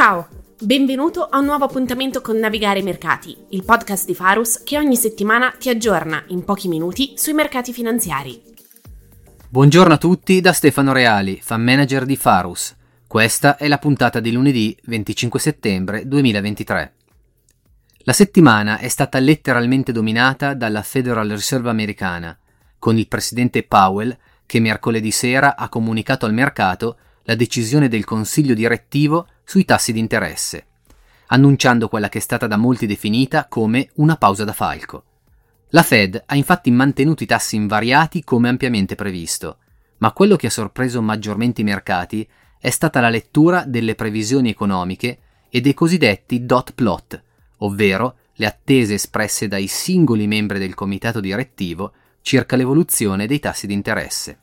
Ciao, 0.00 0.28
benvenuto 0.60 1.24
a 1.24 1.40
un 1.40 1.46
nuovo 1.46 1.64
appuntamento 1.64 2.20
con 2.20 2.36
Navigare 2.36 2.78
i 2.78 2.82
Mercati, 2.84 3.36
il 3.48 3.64
podcast 3.64 4.06
di 4.06 4.14
Farus 4.14 4.62
che 4.62 4.78
ogni 4.78 4.94
settimana 4.94 5.52
ti 5.58 5.70
aggiorna 5.70 6.22
in 6.28 6.44
pochi 6.44 6.68
minuti 6.68 7.14
sui 7.16 7.32
mercati 7.32 7.72
finanziari. 7.72 8.40
Buongiorno 9.48 9.94
a 9.94 9.98
tutti 9.98 10.40
da 10.40 10.52
Stefano 10.52 10.92
Reali, 10.92 11.40
fan 11.42 11.64
manager 11.64 12.04
di 12.04 12.14
Farus. 12.14 12.76
Questa 13.08 13.56
è 13.56 13.66
la 13.66 13.78
puntata 13.78 14.20
di 14.20 14.30
lunedì 14.30 14.78
25 14.84 15.40
settembre 15.40 16.06
2023. 16.06 16.94
La 18.04 18.12
settimana 18.12 18.78
è 18.78 18.86
stata 18.86 19.18
letteralmente 19.18 19.90
dominata 19.90 20.54
dalla 20.54 20.82
Federal 20.82 21.28
Reserve 21.28 21.70
americana, 21.70 22.38
con 22.78 22.96
il 22.98 23.08
presidente 23.08 23.64
Powell 23.64 24.16
che 24.46 24.60
mercoledì 24.60 25.10
sera 25.10 25.56
ha 25.56 25.68
comunicato 25.68 26.24
al 26.24 26.34
mercato 26.34 26.98
la 27.28 27.34
decisione 27.34 27.88
del 27.88 28.04
Consiglio 28.04 28.54
direttivo 28.54 29.26
sui 29.44 29.66
tassi 29.66 29.92
di 29.92 29.98
interesse, 29.98 30.66
annunciando 31.26 31.88
quella 31.88 32.08
che 32.08 32.18
è 32.18 32.20
stata 32.22 32.46
da 32.46 32.56
molti 32.56 32.86
definita 32.86 33.48
come 33.48 33.90
una 33.96 34.16
pausa 34.16 34.44
da 34.44 34.54
falco. 34.54 35.04
La 35.70 35.82
Fed 35.82 36.22
ha 36.24 36.34
infatti 36.36 36.70
mantenuto 36.70 37.22
i 37.22 37.26
tassi 37.26 37.56
invariati 37.56 38.24
come 38.24 38.48
ampiamente 38.48 38.94
previsto, 38.94 39.58
ma 39.98 40.12
quello 40.12 40.36
che 40.36 40.46
ha 40.46 40.50
sorpreso 40.50 41.02
maggiormente 41.02 41.60
i 41.60 41.64
mercati 41.64 42.26
è 42.58 42.70
stata 42.70 42.98
la 42.98 43.10
lettura 43.10 43.64
delle 43.66 43.94
previsioni 43.94 44.48
economiche 44.48 45.18
e 45.50 45.60
dei 45.60 45.74
cosiddetti 45.74 46.46
dot 46.46 46.72
plot, 46.72 47.22
ovvero 47.58 48.16
le 48.36 48.46
attese 48.46 48.94
espresse 48.94 49.48
dai 49.48 49.66
singoli 49.66 50.26
membri 50.26 50.58
del 50.58 50.72
comitato 50.72 51.20
direttivo 51.20 51.92
circa 52.22 52.56
l'evoluzione 52.56 53.26
dei 53.26 53.38
tassi 53.38 53.66
di 53.66 53.74
interesse. 53.74 54.38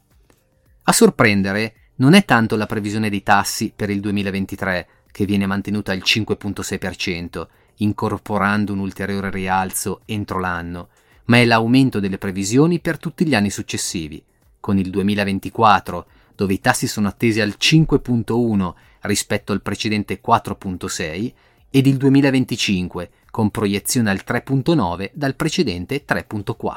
A 0.84 0.92
sorprendere 0.92 1.74
non 1.98 2.14
è 2.14 2.26
tanto 2.26 2.56
la 2.56 2.66
previsione 2.66 3.10
dei 3.10 3.24
tassi 3.24 3.72
per 3.76 3.90
il 3.90 4.00
2023, 4.00 4.88
che 5.12 5.26
viene 5.26 5.46
mantenuta 5.46 5.92
al 5.92 6.02
5.6%, 6.04 7.48
incorporando 7.78 8.74
un 8.74 8.80
ulteriore 8.80 9.30
rialzo 9.30 10.02
entro 10.06 10.40
l'anno, 10.40 10.90
ma 11.26 11.38
è 11.38 11.46
l'aumento 11.46 12.00
delle 12.00 12.18
previsioni 12.18 12.80
per 12.80 12.98
tutti 12.98 13.26
gli 13.26 13.34
anni 13.34 13.50
successivi, 13.50 14.22
con 14.60 14.78
il 14.78 14.90
2024, 14.90 16.06
dove 16.36 16.54
i 16.54 16.60
tassi 16.60 16.88
sono 16.88 17.08
attesi 17.08 17.40
al 17.40 17.56
5.1 17.58 18.74
rispetto 19.02 19.54
al 19.54 19.62
precedente 19.62 20.20
4.6, 20.26 21.34
ed 21.70 21.88
il 21.88 21.98
2025, 21.98 23.10
con 23.32 23.52
proiezione 23.52 24.10
al 24.10 24.22
3.9 24.26 25.12
dal 25.14 25.36
precedente 25.36 26.04
3.4. 26.06 26.76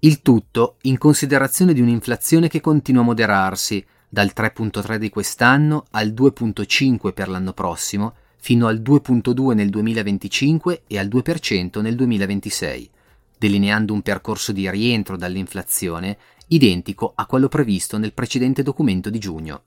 Il 0.00 0.22
tutto 0.22 0.76
in 0.82 0.98
considerazione 0.98 1.72
di 1.72 1.80
un'inflazione 1.80 2.48
che 2.48 2.60
continua 2.60 3.02
a 3.02 3.04
moderarsi, 3.04 3.84
dal 4.08 4.32
3.3 4.34 4.96
di 4.96 5.10
quest'anno 5.10 5.84
al 5.90 6.08
2.5 6.08 7.12
per 7.12 7.28
l'anno 7.28 7.52
prossimo, 7.52 8.14
fino 8.36 8.66
al 8.66 8.80
2.2 8.80 9.54
nel 9.54 9.68
2025 9.68 10.84
e 10.86 10.98
al 10.98 11.08
2% 11.08 11.80
nel 11.82 11.94
2026, 11.94 12.90
delineando 13.36 13.92
un 13.92 14.02
percorso 14.02 14.52
di 14.52 14.68
rientro 14.70 15.16
dall'inflazione 15.16 16.16
identico 16.48 17.12
a 17.14 17.26
quello 17.26 17.48
previsto 17.48 17.98
nel 17.98 18.14
precedente 18.14 18.62
documento 18.62 19.10
di 19.10 19.18
giugno. 19.18 19.62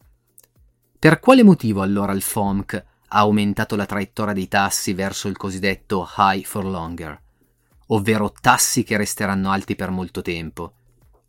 Per 0.97 1.19
quale 1.19 1.43
motivo 1.43 1.81
allora 1.81 2.13
il 2.13 2.21
FOMC 2.21 2.85
ha 3.13 3.19
aumentato 3.19 3.75
la 3.75 3.85
traiettoria 3.85 4.33
dei 4.33 4.47
tassi 4.47 4.93
verso 4.93 5.27
il 5.27 5.37
cosiddetto 5.37 6.07
high 6.17 6.43
for 6.43 6.65
longer, 6.65 7.21
ovvero 7.87 8.33
tassi 8.39 8.83
che 8.83 8.97
resteranno 8.97 9.51
alti 9.51 9.75
per 9.75 9.91
molto 9.91 10.21
tempo? 10.21 10.73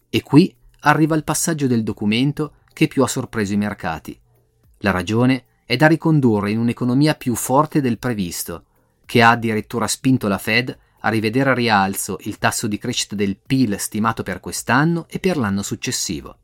E 0.08 0.22
qui 0.22 0.54
arriva 0.80 1.16
il 1.16 1.24
passaggio 1.24 1.66
del 1.66 1.82
documento 1.82 2.54
che 2.72 2.86
più 2.86 3.02
ha 3.02 3.08
sorpreso 3.08 3.52
i 3.52 3.56
mercati. 3.56 4.18
La 4.78 4.90
ragione 4.90 5.44
è 5.64 5.76
da 5.76 5.86
ricondurre 5.86 6.50
in 6.50 6.58
un'economia 6.58 7.14
più 7.14 7.34
forte 7.34 7.80
del 7.80 7.98
previsto, 7.98 8.64
che 9.06 9.22
ha 9.22 9.30
addirittura 9.30 9.86
spinto 9.86 10.28
la 10.28 10.38
Fed 10.38 10.76
a 11.00 11.08
rivedere 11.08 11.50
a 11.50 11.54
rialzo 11.54 12.18
il 12.22 12.38
tasso 12.38 12.66
di 12.66 12.78
crescita 12.78 13.14
del 13.14 13.36
PIL 13.36 13.78
stimato 13.78 14.22
per 14.22 14.40
quest'anno 14.40 15.06
e 15.08 15.18
per 15.18 15.36
l'anno 15.36 15.62
successivo. 15.62 16.36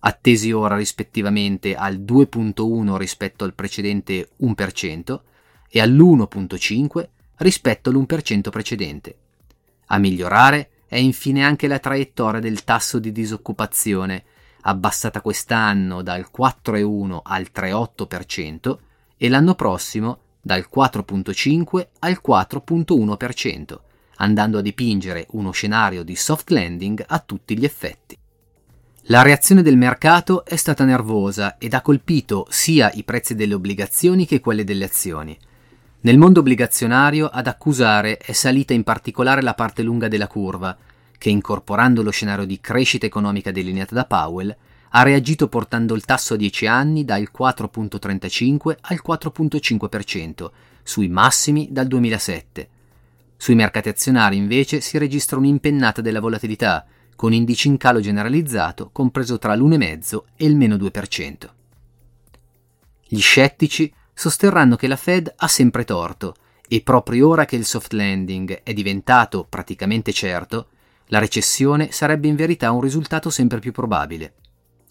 Attesi 0.00 0.52
ora 0.52 0.76
rispettivamente 0.76 1.74
al 1.74 1.98
2.1 2.00 2.96
rispetto 2.96 3.44
al 3.44 3.54
precedente 3.54 4.30
1% 4.42 5.20
e 5.70 5.80
all'1.5 5.80 7.08
rispetto 7.36 7.90
all'1% 7.90 8.50
precedente. 8.50 9.18
A 9.86 9.98
migliorare 9.98 10.70
è 10.86 10.96
infine 10.96 11.44
anche 11.44 11.66
la 11.66 11.78
traiettoria 11.78 12.40
del 12.40 12.64
tasso 12.64 12.98
di 12.98 13.10
disoccupazione, 13.10 14.24
abbassata 14.66 15.20
quest'anno 15.20 16.02
dal 16.02 16.28
4,1 16.36 17.20
al 17.22 17.48
3,8% 17.54 18.76
e 19.16 19.28
l'anno 19.28 19.54
prossimo 19.54 20.18
dal 20.40 20.68
4,5 20.74 21.86
al 22.00 22.20
4,1%, 22.26 23.78
andando 24.16 24.58
a 24.58 24.62
dipingere 24.62 25.26
uno 25.30 25.50
scenario 25.50 26.02
di 26.02 26.16
soft 26.16 26.50
landing 26.50 27.02
a 27.06 27.18
tutti 27.20 27.58
gli 27.58 27.64
effetti. 27.64 28.18
La 29.08 29.22
reazione 29.22 29.62
del 29.62 29.76
mercato 29.76 30.44
è 30.46 30.56
stata 30.56 30.84
nervosa 30.84 31.56
ed 31.58 31.74
ha 31.74 31.82
colpito 31.82 32.46
sia 32.48 32.90
i 32.94 33.04
prezzi 33.04 33.34
delle 33.34 33.54
obbligazioni 33.54 34.26
che 34.26 34.40
quelli 34.40 34.64
delle 34.64 34.84
azioni. 34.84 35.36
Nel 36.00 36.18
mondo 36.18 36.40
obbligazionario 36.40 37.26
ad 37.26 37.46
accusare 37.46 38.16
è 38.16 38.32
salita 38.32 38.72
in 38.72 38.82
particolare 38.82 39.42
la 39.42 39.54
parte 39.54 39.82
lunga 39.82 40.08
della 40.08 40.26
curva, 40.26 40.76
che 41.24 41.30
incorporando 41.30 42.02
lo 42.02 42.10
scenario 42.10 42.44
di 42.44 42.60
crescita 42.60 43.06
economica 43.06 43.50
delineata 43.50 43.94
da 43.94 44.04
Powell, 44.04 44.54
ha 44.90 45.02
reagito 45.02 45.48
portando 45.48 45.94
il 45.94 46.04
tasso 46.04 46.34
a 46.34 46.36
10 46.36 46.66
anni 46.66 47.02
dal 47.02 47.30
4.35 47.34 48.76
al 48.78 49.00
4.5%, 49.02 50.50
sui 50.82 51.08
massimi 51.08 51.68
dal 51.70 51.86
2007. 51.86 52.68
Sui 53.38 53.54
mercati 53.54 53.88
azionari 53.88 54.36
invece 54.36 54.82
si 54.82 54.98
registra 54.98 55.38
un'impennata 55.38 56.02
della 56.02 56.20
volatilità, 56.20 56.84
con 57.16 57.32
indici 57.32 57.68
in 57.68 57.78
calo 57.78 58.00
generalizzato 58.00 58.90
compreso 58.92 59.38
tra 59.38 59.54
l'1,5 59.56 60.24
e 60.36 60.44
il 60.44 60.56
meno 60.56 60.76
2%. 60.76 61.48
Gli 63.00 63.20
scettici 63.20 63.90
sosterranno 64.12 64.76
che 64.76 64.88
la 64.88 64.96
Fed 64.96 65.32
ha 65.34 65.48
sempre 65.48 65.84
torto 65.84 66.34
e 66.68 66.82
proprio 66.82 67.28
ora 67.28 67.46
che 67.46 67.56
il 67.56 67.64
soft 67.64 67.94
landing 67.94 68.60
è 68.62 68.74
diventato 68.74 69.46
praticamente 69.48 70.12
certo, 70.12 70.68
la 71.08 71.18
recessione 71.18 71.92
sarebbe 71.92 72.28
in 72.28 72.36
verità 72.36 72.72
un 72.72 72.80
risultato 72.80 73.30
sempre 73.30 73.58
più 73.58 73.72
probabile. 73.72 74.34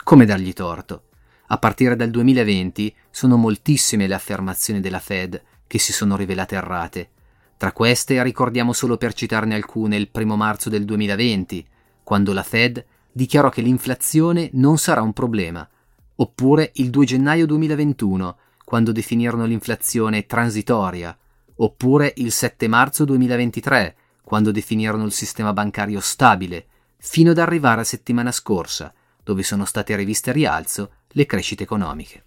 Come 0.03 0.25
dargli 0.25 0.53
torto? 0.53 1.05
A 1.47 1.57
partire 1.57 1.95
dal 1.95 2.09
2020 2.09 2.95
sono 3.09 3.35
moltissime 3.35 4.07
le 4.07 4.13
affermazioni 4.13 4.79
della 4.79 4.99
Fed 4.99 5.41
che 5.65 5.79
si 5.79 5.91
sono 5.91 6.15
rivelate 6.15 6.55
errate. 6.55 7.09
Tra 7.57 7.71
queste 7.71 8.21
ricordiamo 8.21 8.73
solo 8.73 8.97
per 8.97 9.13
citarne 9.13 9.55
alcune 9.55 9.95
il 9.95 10.09
1 10.11 10.35
marzo 10.35 10.69
del 10.69 10.85
2020, 10.85 11.65
quando 12.03 12.33
la 12.33 12.43
Fed 12.43 12.83
dichiarò 13.11 13.49
che 13.49 13.61
l'inflazione 13.61 14.49
non 14.53 14.77
sarà 14.77 15.01
un 15.01 15.13
problema, 15.13 15.67
oppure 16.15 16.71
il 16.75 16.89
2 16.89 17.05
gennaio 17.05 17.45
2021, 17.45 18.37
quando 18.65 18.91
definirono 18.91 19.45
l'inflazione 19.45 20.25
transitoria, 20.25 21.17
oppure 21.55 22.13
il 22.17 22.31
7 22.31 22.67
marzo 22.67 23.05
2023, 23.05 23.95
quando 24.33 24.49
definirono 24.49 25.05
il 25.05 25.11
sistema 25.11 25.53
bancario 25.53 25.99
stabile, 25.99 26.65
fino 26.97 27.29
ad 27.29 27.37
arrivare 27.37 27.81
a 27.81 27.83
settimana 27.83 28.31
scorsa, 28.31 28.91
dove 29.23 29.43
sono 29.43 29.63
state 29.63 29.95
riviste 29.95 30.31
a 30.31 30.33
rialzo 30.33 30.91
le 31.09 31.27
crescite 31.27 31.61
economiche. 31.61 32.23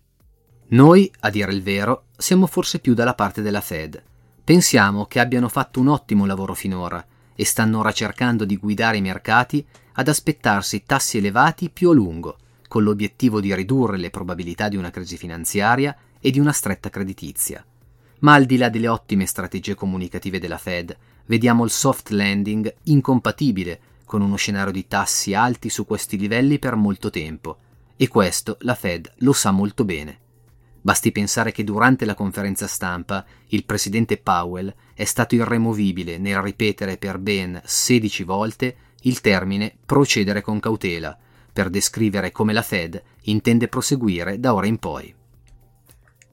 Noi, 0.68 1.10
a 1.22 1.30
dire 1.30 1.52
il 1.52 1.64
vero, 1.64 2.04
siamo 2.16 2.46
forse 2.46 2.78
più 2.78 2.94
dalla 2.94 3.14
parte 3.14 3.42
della 3.42 3.60
Fed. 3.60 4.00
Pensiamo 4.44 5.06
che 5.06 5.18
abbiano 5.18 5.48
fatto 5.48 5.80
un 5.80 5.88
ottimo 5.88 6.26
lavoro 6.26 6.54
finora 6.54 7.04
e 7.34 7.44
stanno 7.44 7.80
ora 7.80 7.90
cercando 7.90 8.44
di 8.44 8.56
guidare 8.56 8.98
i 8.98 9.02
mercati 9.02 9.66
ad 9.94 10.06
aspettarsi 10.06 10.84
tassi 10.84 11.18
elevati 11.18 11.70
più 11.70 11.90
a 11.90 11.94
lungo, 11.94 12.36
con 12.68 12.84
l'obiettivo 12.84 13.40
di 13.40 13.52
ridurre 13.52 13.96
le 13.96 14.10
probabilità 14.10 14.68
di 14.68 14.76
una 14.76 14.90
crisi 14.90 15.16
finanziaria 15.16 15.96
e 16.20 16.30
di 16.30 16.38
una 16.38 16.52
stretta 16.52 16.88
creditizia. 16.88 17.66
Ma 18.20 18.34
al 18.34 18.44
di 18.44 18.58
là 18.58 18.68
delle 18.68 18.86
ottime 18.86 19.26
strategie 19.26 19.74
comunicative 19.74 20.38
della 20.38 20.56
Fed, 20.56 20.96
vediamo 21.26 21.64
il 21.64 21.70
soft 21.70 22.10
landing 22.10 22.72
incompatibile 22.84 23.80
con 24.04 24.22
uno 24.22 24.36
scenario 24.36 24.72
di 24.72 24.86
tassi 24.86 25.34
alti 25.34 25.68
su 25.68 25.84
questi 25.84 26.16
livelli 26.16 26.58
per 26.58 26.76
molto 26.76 27.10
tempo, 27.10 27.58
e 27.96 28.08
questo 28.08 28.56
la 28.60 28.74
Fed 28.74 29.12
lo 29.18 29.32
sa 29.32 29.50
molto 29.50 29.84
bene. 29.84 30.20
Basti 30.80 31.10
pensare 31.10 31.50
che 31.50 31.64
durante 31.64 32.04
la 32.04 32.14
conferenza 32.14 32.68
stampa 32.68 33.24
il 33.48 33.64
presidente 33.64 34.18
Powell 34.18 34.72
è 34.94 35.04
stato 35.04 35.34
irremovibile 35.34 36.18
nel 36.18 36.40
ripetere 36.40 36.96
per 36.96 37.18
ben 37.18 37.60
16 37.64 38.22
volte 38.22 38.76
il 39.00 39.20
termine 39.20 39.76
procedere 39.84 40.42
con 40.42 40.60
cautela, 40.60 41.18
per 41.52 41.70
descrivere 41.70 42.30
come 42.30 42.52
la 42.52 42.62
Fed 42.62 43.02
intende 43.22 43.66
proseguire 43.66 44.38
da 44.38 44.54
ora 44.54 44.66
in 44.66 44.78
poi. 44.78 45.12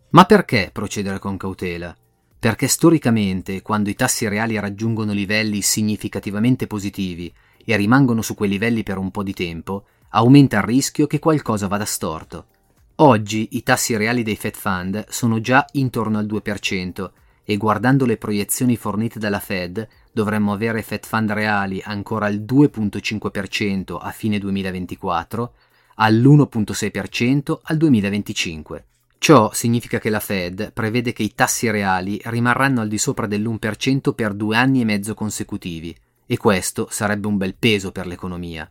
Ma 0.10 0.26
perché 0.26 0.70
procedere 0.72 1.18
con 1.18 1.38
cautela? 1.38 1.96
Perché 2.44 2.68
storicamente, 2.68 3.62
quando 3.62 3.90
i 3.90 3.96
tassi 3.96 4.28
reali 4.28 4.60
raggiungono 4.60 5.14
livelli 5.14 5.62
significativamente 5.62 6.68
positivi 6.68 7.34
e 7.64 7.78
rimangono 7.78 8.22
su 8.22 8.36
quei 8.36 8.50
livelli 8.50 8.84
per 8.84 8.98
un 8.98 9.12
po' 9.12 9.24
di 9.24 9.32
tempo, 9.32 9.86
aumenta 10.10 10.58
il 10.58 10.64
rischio 10.64 11.08
che 11.08 11.20
qualcosa 11.20 11.70
vada 11.70 11.86
storto. 11.86 12.48
Oggi 12.96 13.48
i 13.52 13.64
tassi 13.64 13.96
reali 13.96 14.24
dei 14.24 14.36
Fed 14.36 14.58
Fund 14.58 15.06
sono 15.08 15.40
già 15.40 15.66
intorno 15.72 16.18
al 16.18 16.26
2% 16.26 17.12
e 17.46 17.56
guardando 17.56 18.06
le 18.06 18.18
proiezioni 18.18 18.76
fornite 18.76 19.20
dalla 19.20 19.40
Fed 19.40 19.88
dovremmo 20.12 20.52
avere 20.52 20.82
Fed 20.82 21.06
Fund 21.06 21.32
reali 21.32 21.82
ancora 21.82 22.26
al 22.26 22.42
2.5% 22.42 23.98
a 24.02 24.12
fine 24.12 24.38
2024, 24.38 25.54
all'1.6% 25.96 27.60
al 27.64 27.78
2025. 27.78 28.86
Ciò 29.24 29.54
significa 29.54 30.00
che 30.00 30.10
la 30.10 30.20
Fed 30.20 30.74
prevede 30.74 31.14
che 31.14 31.24
i 31.24 31.34
tassi 31.34 31.72
reali 31.72 32.20
rimarranno 32.26 32.82
al 32.82 32.90
di 32.90 32.98
sopra 32.98 33.26
dell'1% 33.26 34.12
per 34.14 34.34
due 34.34 34.58
anni 34.58 34.82
e 34.82 34.84
mezzo 34.84 35.14
consecutivi, 35.14 35.96
e 36.26 36.36
questo 36.36 36.90
sarebbe 36.92 37.28
un 37.28 37.38
bel 37.38 37.56
peso 37.56 37.94
per 37.94 38.06
l'economia. 38.06 38.70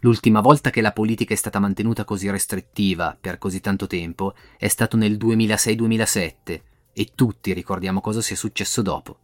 L'ultima 0.00 0.40
volta 0.40 0.70
che 0.70 0.80
la 0.80 0.90
politica 0.90 1.34
è 1.34 1.36
stata 1.36 1.60
mantenuta 1.60 2.02
così 2.02 2.28
restrittiva 2.28 3.16
per 3.20 3.38
così 3.38 3.60
tanto 3.60 3.86
tempo 3.86 4.34
è 4.58 4.66
stato 4.66 4.96
nel 4.96 5.12
2006-2007 5.12 6.60
e 6.92 7.12
tutti 7.14 7.52
ricordiamo 7.52 8.00
cosa 8.00 8.20
sia 8.20 8.34
successo 8.34 8.82
dopo. 8.82 9.18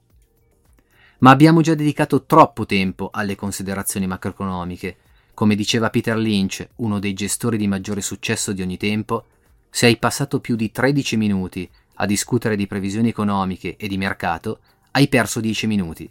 Ma 1.18 1.30
abbiamo 1.30 1.60
già 1.60 1.74
dedicato 1.74 2.22
troppo 2.22 2.66
tempo 2.66 3.08
alle 3.12 3.34
considerazioni 3.34 4.06
macroeconomiche. 4.06 4.96
Come 5.34 5.56
diceva 5.56 5.90
Peter 5.90 6.16
Lynch, 6.16 6.68
uno 6.76 7.00
dei 7.00 7.14
gestori 7.14 7.56
di 7.56 7.66
maggiore 7.66 8.00
successo 8.00 8.52
di 8.52 8.62
ogni 8.62 8.76
tempo, 8.76 9.24
se 9.70 9.86
hai 9.86 9.96
passato 9.96 10.40
più 10.40 10.56
di 10.56 10.70
13 10.70 11.16
minuti 11.16 11.68
a 12.00 12.06
discutere 12.06 12.56
di 12.56 12.66
previsioni 12.66 13.08
economiche 13.08 13.76
e 13.76 13.88
di 13.88 13.96
mercato, 13.96 14.60
hai 14.92 15.08
perso 15.08 15.40
10 15.40 15.66
minuti. 15.66 16.10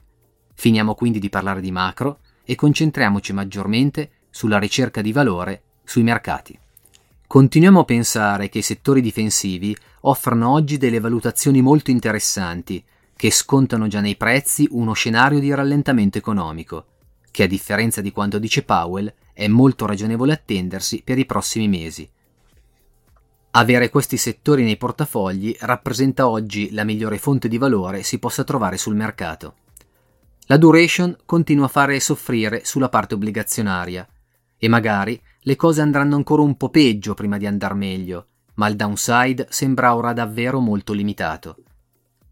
Finiamo 0.54 0.96
quindi 0.96 1.20
di 1.20 1.30
parlare 1.30 1.62
di 1.62 1.72
macro 1.72 2.20
e 2.44 2.56
concentriamoci 2.56 3.34
maggiormente 3.34 4.12
sulla 4.30 4.60
ricerca 4.60 5.02
di 5.02 5.12
valore 5.12 5.62
sui 5.84 6.04
mercati. 6.04 6.58
Continuiamo 7.28 7.82
a 7.82 7.86
pensare 7.86 8.50
che 8.50 8.60
i 8.60 8.64
settori 8.64 9.02
difensivi 9.02 9.76
offrano 10.02 10.52
oggi 10.52 10.78
delle 10.78 11.00
valutazioni 11.00 11.62
molto 11.62 11.92
interessanti, 11.92 12.84
che 13.16 13.32
scontano 13.32 13.88
già 13.88 14.00
nei 14.00 14.16
prezzi 14.16 14.68
uno 14.72 14.94
scenario 14.94 15.40
di 15.40 15.54
rallentamento 15.54 16.18
economico, 16.18 16.86
che 17.32 17.44
a 17.44 17.48
differenza 17.48 18.00
di 18.00 18.12
quanto 18.12 18.40
dice 18.40 18.64
Powell 18.64 19.14
è 19.34 19.48
molto 19.48 19.86
ragionevole 19.86 20.34
attendersi 20.34 21.02
per 21.04 21.18
i 21.18 21.26
prossimi 21.26 21.68
mesi. 21.68 22.10
Avere 23.58 23.90
questi 23.90 24.18
settori 24.18 24.64
nei 24.64 24.78
portafogli 24.78 25.56
rappresenta 25.62 26.28
oggi 26.28 26.72
la 26.74 26.84
migliore 26.84 27.18
fonte 27.18 27.48
di 27.48 27.58
valore 27.58 28.04
si 28.04 28.20
possa 28.20 28.44
trovare 28.44 28.78
sul 28.78 28.94
mercato. 28.94 29.56
La 30.46 30.58
duration 30.58 31.18
continua 31.26 31.66
a 31.66 31.70
fare 31.70 32.00
soffrire 32.00 32.64
sulla 32.66 32.90
parte 32.90 33.16
obbligazionaria 33.16 34.08
e 34.60 34.68
magari 34.68 35.20
le 35.40 35.56
cose 35.56 35.82
andranno 35.82 36.16
ancora 36.16 36.44
un 36.44 36.56
po' 36.56 36.70
peggio 36.70 37.16
prima 37.16 37.38
di 37.38 37.48
andar 37.48 37.74
meglio, 37.74 38.28
ma 38.56 38.68
il 38.68 38.76
downside 38.76 39.48
sembra 39.50 39.96
ora 39.96 40.14
davvero 40.14 40.60
molto 40.60 40.94
limitato. 40.94 41.58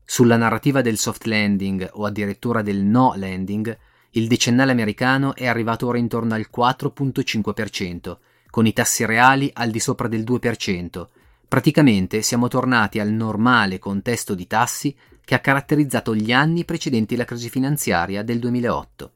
Sulla 0.05 0.37
narrativa 0.37 0.81
del 0.81 0.99
soft 0.99 1.25
landing 1.25 1.89
o 1.93 2.05
addirittura 2.05 2.61
del 2.61 2.83
no 2.83 3.13
landing, 3.15 3.75
il 4.11 4.27
decennale 4.27 4.71
americano 4.71 5.33
è 5.33 5.47
arrivato 5.47 5.87
ora 5.87 5.97
intorno 5.97 6.35
al 6.35 6.49
4.5%, 6.55 8.17
con 8.55 8.65
i 8.65 8.71
tassi 8.71 9.03
reali 9.03 9.49
al 9.51 9.69
di 9.69 9.81
sopra 9.81 10.07
del 10.07 10.21
2%. 10.21 11.07
Praticamente 11.47 12.21
siamo 12.21 12.47
tornati 12.47 12.99
al 12.99 13.11
normale 13.11 13.77
contesto 13.77 14.33
di 14.33 14.47
tassi 14.47 14.95
che 15.23 15.35
ha 15.35 15.39
caratterizzato 15.39 16.15
gli 16.15 16.31
anni 16.31 16.65
precedenti 16.65 17.15
la 17.15 17.25
crisi 17.25 17.49
finanziaria 17.49 18.23
del 18.23 18.39
2008. 18.39 19.11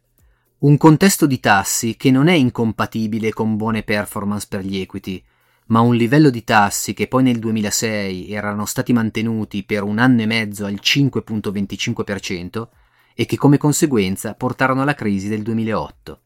Un 0.60 0.78
contesto 0.78 1.26
di 1.26 1.40
tassi 1.40 1.96
che 1.96 2.12
non 2.12 2.28
è 2.28 2.34
incompatibile 2.34 3.32
con 3.32 3.56
buone 3.56 3.84
performance 3.84 4.46
per 4.50 4.62
gli 4.62 4.78
equity, 4.78 5.24
ma 5.68 5.80
un 5.82 5.96
livello 5.96 6.30
di 6.30 6.44
tassi 6.44 6.94
che 6.94 7.08
poi 7.08 7.24
nel 7.24 7.40
2006 7.40 8.32
erano 8.32 8.66
stati 8.66 8.92
mantenuti 8.92 9.64
per 9.64 9.84
un 9.84 10.00
anno 10.00 10.22
e 10.22 10.26
mezzo 10.26 10.66
al 10.66 10.80
5.25% 10.82 12.68
e 13.14 13.26
che 13.26 13.38
come 13.38 13.58
conseguenza 13.58 14.34
portarono 14.34 14.82
alla 14.82 14.96
crisi 14.96 15.30
del 15.30 15.44
2008. 15.44 16.22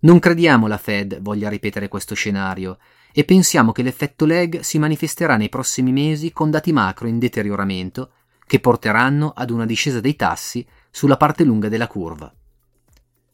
Non 0.00 0.18
crediamo 0.18 0.66
la 0.66 0.78
Fed 0.78 1.20
voglia 1.20 1.48
ripetere 1.48 1.88
questo 1.88 2.14
scenario 2.14 2.78
e 3.18 3.24
pensiamo 3.24 3.72
che 3.72 3.82
l'effetto 3.82 4.26
lag 4.26 4.60
si 4.60 4.78
manifesterà 4.78 5.36
nei 5.36 5.48
prossimi 5.48 5.90
mesi 5.90 6.30
con 6.30 6.52
dati 6.52 6.70
macro 6.70 7.08
in 7.08 7.18
deterioramento 7.18 8.12
che 8.46 8.60
porteranno 8.60 9.32
ad 9.34 9.50
una 9.50 9.66
discesa 9.66 9.98
dei 9.98 10.14
tassi 10.14 10.64
sulla 10.88 11.16
parte 11.16 11.42
lunga 11.42 11.68
della 11.68 11.88
curva. 11.88 12.32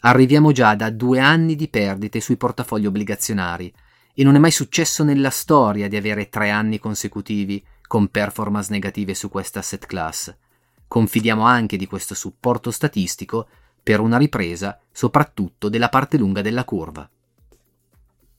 Arriviamo 0.01 0.53
già 0.53 0.75
da 0.75 0.89
due 0.89 1.19
anni 1.19 1.55
di 1.55 1.69
perdite 1.69 2.21
sui 2.21 2.39
portafogli 2.39 2.87
obbligazionari 2.87 3.71
e 4.15 4.25
non 4.25 4.37
è 4.37 4.39
mai 4.39 4.53
successo 4.53 5.05
nella 5.05 5.29
storia 5.29 5.87
di 5.87 5.97
avere 5.99 6.31
tre 6.31 6.49
anni 6.49 6.79
consecutivi 6.79 7.63
con 7.87 8.09
performance 8.09 8.73
negative 8.73 9.13
su 9.13 9.29
questa 9.29 9.59
asset 9.59 9.85
class. 9.85 10.35
Confidiamo 10.89 11.43
anche 11.43 11.77
di 11.77 11.85
questo 11.85 12.15
supporto 12.15 12.71
statistico 12.71 13.49
per 13.83 14.01
una 14.01 14.17
ripresa 14.17 14.81
soprattutto 14.91 15.69
della 15.69 15.91
parte 15.91 16.17
lunga 16.17 16.41
della 16.41 16.65
curva. 16.65 17.07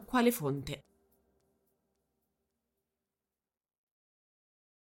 quale 0.00 0.30
fonte. 0.32 0.80